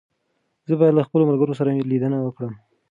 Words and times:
زه 0.67 0.73
بايد 0.79 0.93
له 0.95 1.03
خپلو 1.07 1.27
ملګرو 1.29 1.57
سره 1.59 1.87
ليدنه 1.91 2.17
وکړم. 2.21 2.53